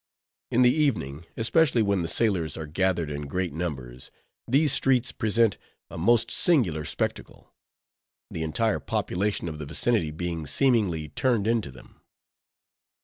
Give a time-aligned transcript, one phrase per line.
[0.49, 4.09] In the evening, especially when the sailors are gathered in great numbers,
[4.47, 5.59] these streets present
[5.91, 7.53] a most singular spectacle,
[8.31, 12.01] the entire population of the vicinity being seemingly turned into them.